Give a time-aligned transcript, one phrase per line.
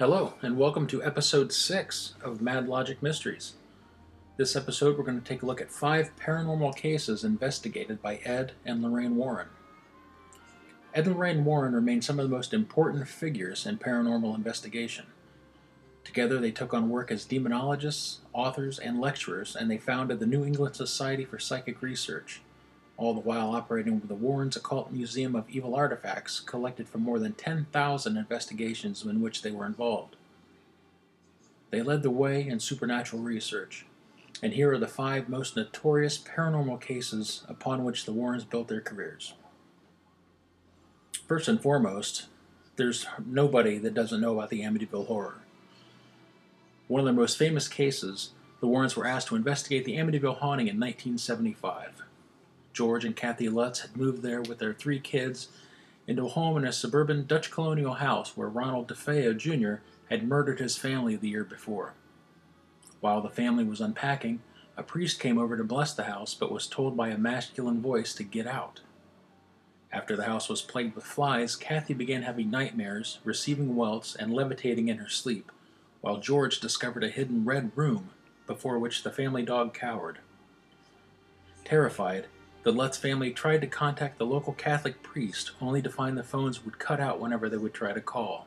[0.00, 3.52] Hello, and welcome to episode 6 of Mad Logic Mysteries.
[4.38, 8.52] This episode, we're going to take a look at five paranormal cases investigated by Ed
[8.64, 9.48] and Lorraine Warren.
[10.94, 15.04] Ed and Lorraine Warren remain some of the most important figures in paranormal investigation.
[16.02, 20.46] Together, they took on work as demonologists, authors, and lecturers, and they founded the New
[20.46, 22.40] England Society for Psychic Research,
[23.00, 27.18] all the while operating with the Warren's Occult Museum of Evil Artifacts, collected from more
[27.18, 30.16] than 10,000 investigations in which they were involved.
[31.70, 33.86] They led the way in supernatural research,
[34.42, 38.82] and here are the five most notorious paranormal cases upon which the Warrens built their
[38.82, 39.32] careers.
[41.26, 42.26] First and foremost,
[42.76, 45.38] there's nobody that doesn't know about the Amityville Horror.
[46.86, 50.66] One of their most famous cases, the Warrens were asked to investigate the Amityville haunting
[50.66, 52.02] in 1975.
[52.72, 55.48] George and Kathy Lutz had moved there with their three kids
[56.06, 59.82] into a home in a suburban Dutch colonial house where Ronald DeFeo Jr.
[60.08, 61.94] had murdered his family the year before.
[63.00, 64.40] While the family was unpacking,
[64.76, 68.14] a priest came over to bless the house but was told by a masculine voice
[68.14, 68.80] to get out.
[69.92, 74.88] After the house was plagued with flies, Kathy began having nightmares, receiving welts, and levitating
[74.88, 75.50] in her sleep,
[76.00, 78.10] while George discovered a hidden red room
[78.46, 80.18] before which the family dog cowered.
[81.64, 82.26] Terrified,
[82.62, 86.64] the Lutz family tried to contact the local Catholic priest, only to find the phones
[86.64, 88.46] would cut out whenever they would try to call.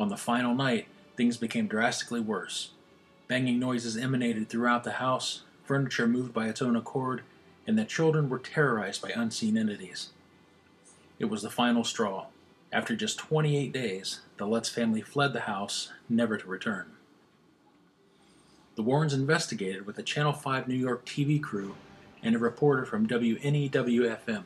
[0.00, 2.70] On the final night, things became drastically worse.
[3.28, 7.22] Banging noises emanated throughout the house, furniture moved by its own accord,
[7.66, 10.10] and the children were terrorized by unseen entities.
[11.18, 12.26] It was the final straw.
[12.72, 16.92] After just 28 days, the Lutz family fled the house, never to return.
[18.74, 21.74] The Warrens investigated with a Channel 5 New York TV crew
[22.22, 24.42] and a reporter from WNEW-FM.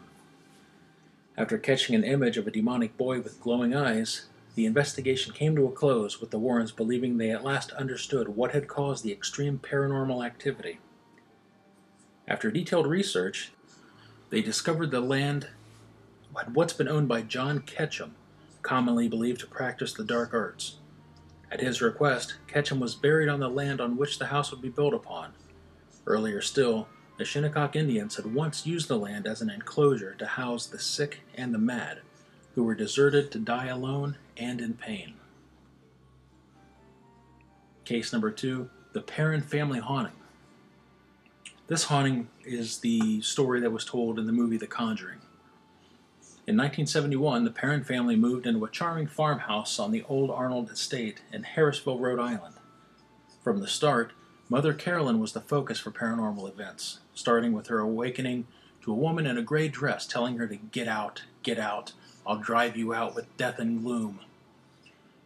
[1.36, 5.66] After catching an image of a demonic boy with glowing eyes, the investigation came to
[5.66, 9.58] a close with the Warrens believing they at last understood what had caused the extreme
[9.58, 10.80] paranormal activity.
[12.28, 13.52] After detailed research,
[14.30, 15.48] they discovered the land
[16.36, 18.10] had once been owned by John Ketcham,
[18.62, 20.76] commonly believed to practice the dark arts.
[21.50, 24.68] At his request, Ketchum was buried on the land on which the house would be
[24.68, 25.32] built upon.
[26.06, 26.88] Earlier still,
[27.20, 31.20] the Shinnecock Indians had once used the land as an enclosure to house the sick
[31.34, 32.00] and the mad,
[32.54, 35.12] who were deserted to die alone and in pain.
[37.84, 40.14] Case number two The Perron Family Haunting.
[41.66, 45.20] This haunting is the story that was told in the movie The Conjuring.
[46.46, 51.20] In 1971, the Perron family moved into a charming farmhouse on the Old Arnold Estate
[51.34, 52.54] in Harrisville, Rhode Island.
[53.44, 54.14] From the start,
[54.50, 58.48] Mother Carolyn was the focus for paranormal events, starting with her awakening
[58.82, 61.92] to a woman in a gray dress telling her to get out, get out,
[62.26, 64.18] I'll drive you out with death and gloom.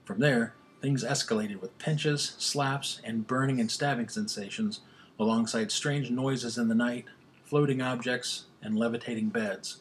[0.04, 0.52] From there,
[0.82, 4.80] things escalated with pinches, slaps, and burning and stabbing sensations,
[5.18, 7.06] alongside strange noises in the night,
[7.44, 9.78] floating objects, and levitating beds.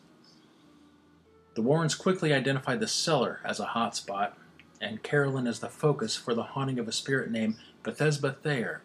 [1.55, 4.37] The Warrens quickly identified the cellar as a hot spot,
[4.79, 8.81] and Carolyn as the focus for the haunting of a spirit named Bethesda Thayer,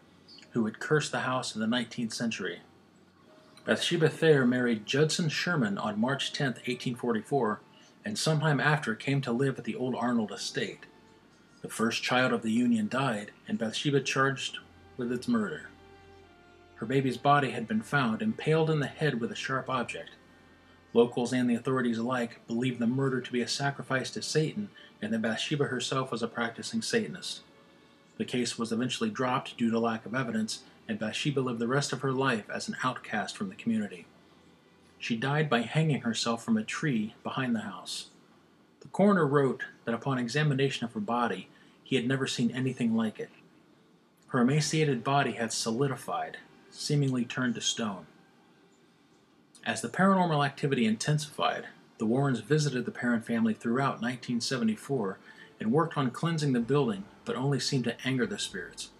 [0.51, 2.61] who had cursed the house in the 19th century.
[3.65, 7.61] Bathsheba Thayer married Judson Sherman on March 10, 1844,
[8.05, 10.87] and sometime after came to live at the old Arnold estate.
[11.61, 14.59] The first child of the union died, and Bathsheba charged
[14.97, 15.69] with its murder.
[16.77, 20.11] Her baby's body had been found impaled in the head with a sharp object.
[20.95, 24.71] Locals and the authorities alike believed the murder to be a sacrifice to Satan
[25.03, 27.43] and that Bathsheba herself was a practicing Satanist.
[28.19, 31.93] The case was eventually dropped due to lack of evidence, and Bathsheba lived the rest
[31.93, 34.07] of her life as an outcast from the community.
[34.99, 38.09] She died by hanging herself from a tree behind the house.
[38.81, 41.49] The coroner wrote that upon examination of her body,
[41.85, 43.31] he had never seen anything like it.
[44.29, 46.39] Her emaciated body had solidified,
[46.71, 48.07] seemingly turned to stone.
[49.65, 51.67] As the paranormal activity intensified,
[51.99, 55.19] the Warrens visited the Perron family throughout 1974
[55.61, 58.91] and worked on cleansing the building, but only seemed to anger the spirits.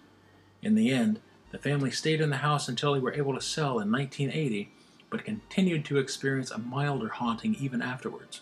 [0.61, 1.19] In the end,
[1.51, 4.69] the family stayed in the house until they were able to sell in 1980,
[5.09, 8.41] but continued to experience a milder haunting even afterwards.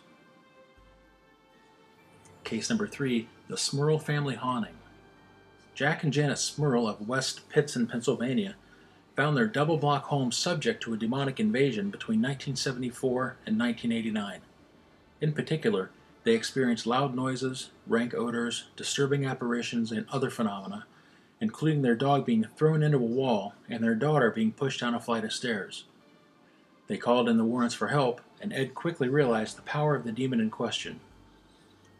[2.43, 4.75] Case number three The Smurl Family Haunting.
[5.73, 8.55] Jack and Janet Smurl of West Pittston, Pennsylvania,
[9.15, 14.41] found their double block home subject to a demonic invasion between 1974 and 1989.
[15.21, 15.89] In particular,
[16.27, 20.85] they experienced loud noises, rank odors, disturbing apparitions, and other phenomena,
[21.39, 24.99] including their dog being thrown into a wall and their daughter being pushed down a
[24.99, 25.85] flight of stairs.
[26.87, 30.11] They called in the Warrens for help, and Ed quickly realized the power of the
[30.11, 30.99] demon in question.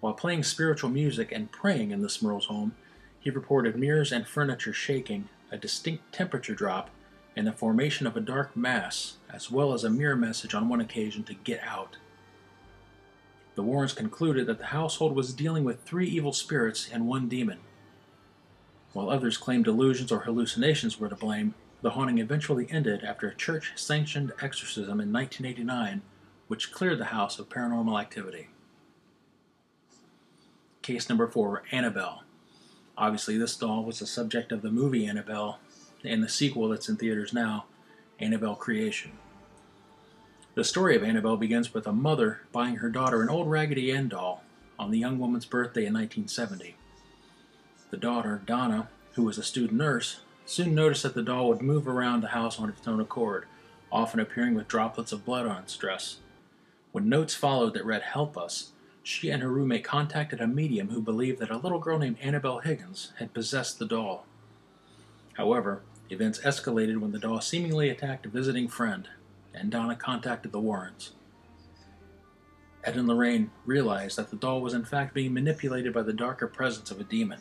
[0.02, 2.76] While playing spiritual music and praying in the Smurls' home,
[3.22, 6.90] he reported mirrors and furniture shaking, a distinct temperature drop,
[7.38, 10.82] and the formation of a dark mass, as well as a mirror message on one
[10.82, 11.96] occasion to get out.
[13.58, 17.58] The Warrens concluded that the household was dealing with three evil spirits and one demon.
[18.94, 23.34] While others claimed delusions or hallucinations were to blame, the haunting eventually ended after a
[23.34, 26.04] church sanctioned exorcism in 1989,
[26.48, 28.50] which cleared the house of paranormal activity.
[30.84, 32.22] Case number four Annabelle.
[32.96, 35.58] Obviously, this doll was the subject of the movie Annabelle
[36.04, 37.66] and the sequel that's in theaters now,
[38.20, 39.14] Annabelle Creation.
[40.58, 44.08] The story of Annabelle begins with a mother buying her daughter an old Raggedy Ann
[44.08, 44.42] doll
[44.80, 46.76] on the young woman's birthday in 1970.
[47.92, 51.88] The daughter, Donna, who was a student nurse, soon noticed that the doll would move
[51.88, 53.46] around the house on its own accord,
[53.92, 56.18] often appearing with droplets of blood on its dress.
[56.92, 58.72] When notes followed that read, Help us,
[59.04, 62.62] she and her roommate contacted a medium who believed that a little girl named Annabelle
[62.62, 64.26] Higgins had possessed the doll.
[65.34, 69.08] However, events escalated when the doll seemingly attacked a visiting friend,
[69.60, 71.12] and Donna contacted the Warrens.
[72.84, 76.48] Ed and Lorraine realized that the doll was in fact being manipulated by the darker
[76.48, 77.40] presence of a demon.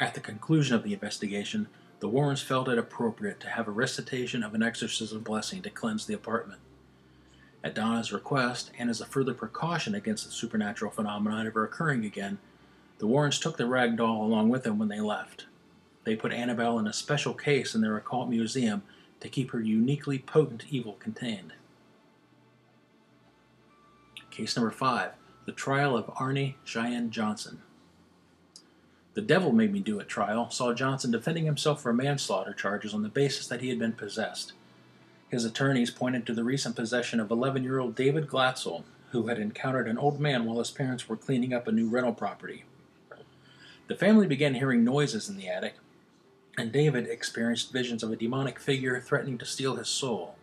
[0.00, 1.68] At the conclusion of the investigation,
[2.00, 6.06] the Warrens felt it appropriate to have a recitation of an exorcism blessing to cleanse
[6.06, 6.60] the apartment.
[7.62, 12.38] At Donna's request, and as a further precaution against the supernatural phenomenon ever occurring again,
[12.98, 15.46] the Warrens took the rag doll along with them when they left.
[16.04, 18.82] They put Annabelle in a special case in their occult museum
[19.24, 21.54] to keep her uniquely potent evil contained.
[24.30, 25.12] Case number five
[25.46, 27.62] The Trial of Arne Cheyenne Johnson.
[29.14, 33.02] The Devil Made Me Do It trial saw Johnson defending himself for manslaughter charges on
[33.02, 34.52] the basis that he had been possessed.
[35.30, 39.38] His attorneys pointed to the recent possession of 11 year old David Glatzel, who had
[39.38, 42.64] encountered an old man while his parents were cleaning up a new rental property.
[43.86, 45.76] The family began hearing noises in the attic,
[46.56, 50.36] and David experienced visions of a demonic figure threatening to steal his soul.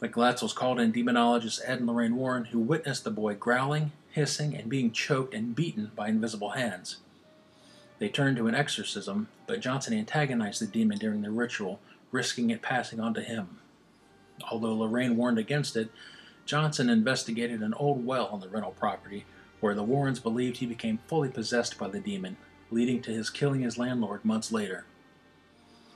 [0.00, 4.54] The Glatzels called in demonologist Ed and Lorraine Warren, who witnessed the boy growling, hissing,
[4.56, 6.98] and being choked and beaten by invisible hands.
[7.98, 11.80] They turned to an exorcism, but Johnson antagonized the demon during the ritual,
[12.12, 13.58] risking it passing on to him.
[14.50, 15.90] Although Lorraine warned against it,
[16.46, 19.26] Johnson investigated an old well on the rental property
[19.60, 22.36] where the Warrens believed he became fully possessed by the demon,
[22.70, 24.84] leading to his killing his landlord months later.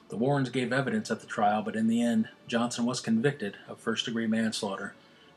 [0.09, 3.81] The Warrens gave evidence at the trial, but in the end, Johnson was convicted of
[3.81, 4.95] first degree manslaughter,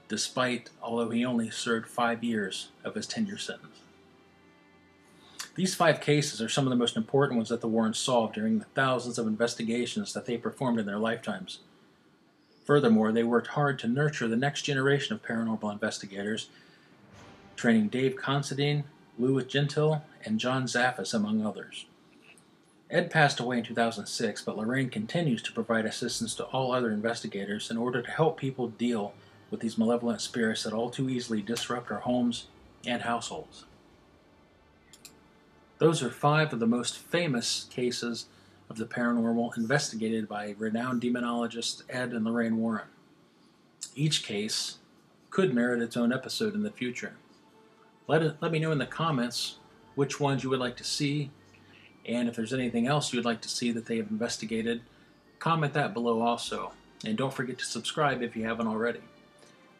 [0.07, 3.79] despite although he only served five years of his 10 year sentence.
[5.55, 8.59] These five cases are some of the most important ones that the Warrens solved during
[8.59, 11.59] the thousands of investigations that they performed in their lifetimes.
[12.65, 16.49] Furthermore, they worked hard to nurture the next generation of paranormal investigators,
[17.55, 18.83] training Dave Considine,
[19.17, 21.85] Louis Gentile, and John Zaffis, among others.
[22.89, 27.71] Ed passed away in 2006, but Lorraine continues to provide assistance to all other investigators
[27.71, 29.13] in order to help people deal
[29.49, 32.47] with these malevolent spirits that all too easily disrupt our homes
[32.85, 33.65] and households.
[35.77, 38.27] Those are five of the most famous cases
[38.69, 42.87] of the paranormal investigated by renowned demonologists Ed and Lorraine Warren.
[43.95, 44.77] Each case
[45.29, 47.15] could merit its own episode in the future.
[48.07, 49.57] Let, it, let me know in the comments
[49.95, 51.31] which ones you would like to see,
[52.05, 54.81] and if there's anything else you'd like to see that they have investigated,
[55.39, 56.71] comment that below also.
[57.05, 59.01] And don't forget to subscribe if you haven't already.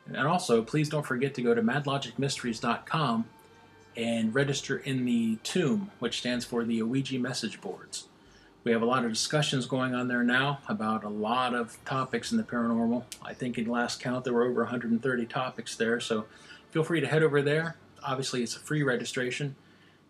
[0.08, 3.26] And also, please don't forget to go to madlogicmysteries.com
[3.98, 8.08] and register in the Tomb, which stands for the Ouija message boards.
[8.64, 12.32] We have a lot of discussions going on there now about a lot of topics
[12.32, 13.04] in the paranormal.
[13.22, 16.26] I think in last count there were over 130 topics there, so
[16.72, 17.76] feel free to head over there.
[18.06, 19.56] Obviously, it's a free registration.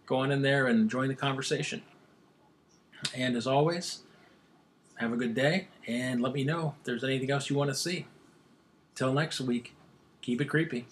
[0.05, 1.81] Go on in there and join the conversation.
[3.15, 3.99] And as always,
[4.97, 7.75] have a good day and let me know if there's anything else you want to
[7.75, 8.07] see.
[8.95, 9.75] Till next week,
[10.21, 10.87] keep it creepy.